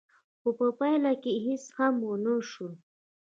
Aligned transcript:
خو 0.39 0.49
په 0.59 0.67
پايله 0.79 1.13
کې 1.23 1.31
هېڅ 1.45 1.63
هم 1.77 1.95
ونه 2.07 2.33
شول. 2.49 2.73